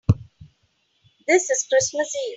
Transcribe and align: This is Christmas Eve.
This 1.27 1.51
is 1.51 1.67
Christmas 1.69 2.15
Eve. 2.15 2.29